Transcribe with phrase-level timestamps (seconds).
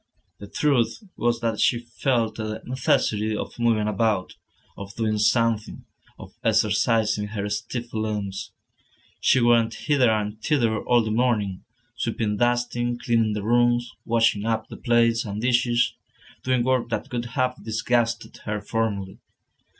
[0.39, 4.33] The truth was that she felt the necessity of moving about,
[4.75, 5.85] of doing something,
[6.17, 8.51] of exercising her stiff limbs.
[9.19, 14.69] She went hither and thither all the morning, sweeping, dusting, cleaning the rooms, washing up
[14.69, 15.93] the plates and dishes,
[16.41, 19.19] doing work that would have disgusted her formerly.